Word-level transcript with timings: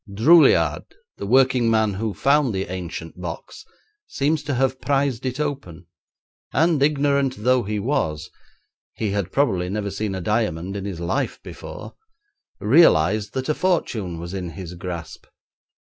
Droulliard, 0.11 0.83
the 1.17 1.27
working 1.27 1.69
man 1.69 1.93
who 1.93 2.15
found 2.15 2.55
the 2.55 2.71
ancient 2.71 3.21
box, 3.21 3.63
seems 4.07 4.41
to 4.41 4.55
have 4.55 4.81
prised 4.81 5.27
it 5.27 5.39
open, 5.39 5.85
and 6.51 6.81
ignorant 6.81 7.35
though 7.43 7.61
he 7.61 7.77
was 7.77 8.31
he 8.95 9.11
had 9.11 9.31
probably 9.31 9.69
never 9.69 9.91
seen 9.91 10.15
a 10.15 10.19
diamond 10.21 10.75
in 10.75 10.85
his 10.85 10.99
life 10.99 11.39
before 11.43 11.93
realised 12.59 13.33
that 13.35 13.47
a 13.47 13.53
fortune 13.53 14.19
was 14.19 14.33
in 14.33 14.49
his 14.49 14.73
grasp. 14.73 15.27